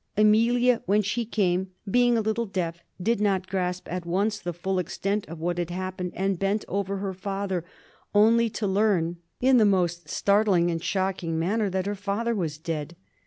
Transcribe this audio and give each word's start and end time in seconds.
Amelia, 0.17 0.81
when 0.87 1.03
she 1.03 1.25
came, 1.25 1.73
being 1.87 2.17
a 2.17 2.21
little 2.21 2.47
deaf, 2.47 2.81
did 2.99 3.21
not 3.21 3.45
grasp 3.45 3.87
at 3.87 4.03
once 4.03 4.39
the 4.39 4.51
full 4.51 4.79
extent 4.79 5.27
of 5.27 5.37
what 5.39 5.59
had 5.59 5.69
happened, 5.69 6.13
and 6.15 6.39
bent 6.39 6.65
over 6.67 6.97
her 6.97 7.13
father 7.13 7.63
only 8.15 8.49
to 8.49 8.65
learn 8.65 9.17
in 9.41 9.57
the 9.57 9.63
most 9.63 10.09
startling 10.09 10.71
and 10.71 10.83
shocking 10.83 11.37
manner 11.37 11.69
that 11.69 11.85
her 11.85 11.93
father 11.93 12.33
was 12.33 12.57
dead. 12.57 12.95